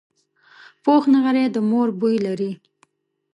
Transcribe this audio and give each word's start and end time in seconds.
پوخ 0.83 1.03
نغری 1.13 1.45
د 1.51 1.57
مور 1.69 1.89
بوی 1.99 2.17
لري 2.25 2.51